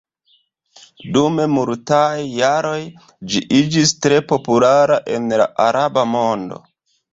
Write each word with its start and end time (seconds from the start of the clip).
Dum 1.17 1.35
multaj 1.57 2.23
jaroj 2.37 2.79
ĝi 3.35 3.43
iĝis 3.59 3.95
tre 4.07 4.19
populara 4.33 5.01
en 5.19 5.31
la 5.45 5.49
araba 5.71 6.09
mondo. 6.19 6.63